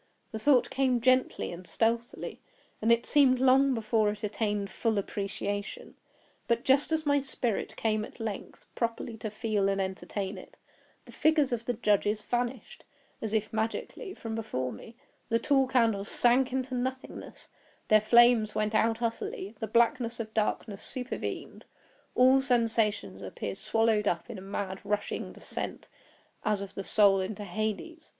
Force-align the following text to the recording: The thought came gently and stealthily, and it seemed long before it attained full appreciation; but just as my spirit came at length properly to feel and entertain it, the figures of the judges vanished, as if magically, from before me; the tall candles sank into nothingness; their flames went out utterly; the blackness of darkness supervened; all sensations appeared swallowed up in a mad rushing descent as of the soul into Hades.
The 0.31 0.39
thought 0.39 0.71
came 0.71 0.99
gently 0.99 1.51
and 1.51 1.67
stealthily, 1.67 2.41
and 2.81 2.91
it 2.91 3.05
seemed 3.05 3.39
long 3.39 3.75
before 3.75 4.09
it 4.09 4.23
attained 4.23 4.71
full 4.71 4.97
appreciation; 4.97 5.93
but 6.47 6.63
just 6.63 6.91
as 6.91 7.05
my 7.05 7.19
spirit 7.19 7.75
came 7.75 8.03
at 8.03 8.19
length 8.19 8.65
properly 8.73 9.15
to 9.17 9.29
feel 9.29 9.69
and 9.69 9.79
entertain 9.79 10.39
it, 10.39 10.57
the 11.05 11.11
figures 11.11 11.51
of 11.51 11.65
the 11.65 11.73
judges 11.75 12.19
vanished, 12.23 12.83
as 13.21 13.31
if 13.31 13.53
magically, 13.53 14.15
from 14.15 14.33
before 14.33 14.71
me; 14.73 14.95
the 15.29 15.37
tall 15.37 15.67
candles 15.67 16.09
sank 16.09 16.51
into 16.51 16.73
nothingness; 16.73 17.49
their 17.87 18.01
flames 18.01 18.55
went 18.55 18.73
out 18.73 19.03
utterly; 19.03 19.53
the 19.59 19.67
blackness 19.67 20.19
of 20.19 20.33
darkness 20.33 20.81
supervened; 20.81 21.63
all 22.15 22.41
sensations 22.41 23.21
appeared 23.21 23.59
swallowed 23.59 24.07
up 24.07 24.31
in 24.31 24.39
a 24.39 24.41
mad 24.41 24.79
rushing 24.83 25.31
descent 25.31 25.87
as 26.43 26.59
of 26.59 26.73
the 26.73 26.83
soul 26.83 27.19
into 27.19 27.43
Hades. 27.43 28.09